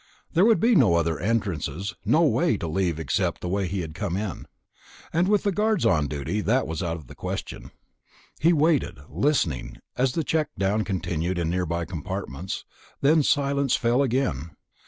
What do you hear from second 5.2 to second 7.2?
with the guards on duty, that was out of the